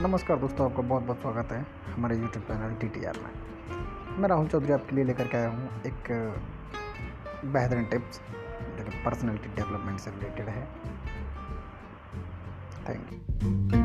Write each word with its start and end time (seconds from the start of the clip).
नमस्कार 0.00 0.36
दोस्तों, 0.38 0.70
आपका 0.70 0.82
बहुत 0.82 1.02
बहुत 1.02 1.20
स्वागत 1.20 1.52
है 1.52 1.58
हमारे 1.94 2.16
YouTube 2.16 2.44
channel 2.44 2.74
T 2.80 2.88
T 2.88 3.04
R 3.04 3.18
में। 3.18 4.18
मैं 4.18 4.28
राहुल 4.28 4.48
चौधरी 4.48 4.72
आपके 4.72 4.96
लिए 4.96 5.04
लेकर 5.04 5.28
के 5.28 5.36
आया 5.36 5.48
हूँ 5.48 5.82
एक 5.86 6.10
बेहतरीन 7.44 7.84
टिप्स 7.84 8.20
जो 8.78 8.84
कि 8.84 9.02
पर्सनैलिटी 9.04 9.48
डेवलपमेंट 9.56 9.98
से 10.00 10.10
रिलेटेड 10.10 10.48
है। 10.48 10.64
Thank 12.88 13.12
you 13.12 13.77